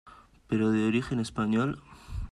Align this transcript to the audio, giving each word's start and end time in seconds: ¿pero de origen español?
¿pero 0.47 0.71
de 0.71 0.87
origen 0.87 1.19
español? 1.19 1.79